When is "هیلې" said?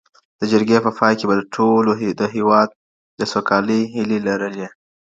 3.93-4.19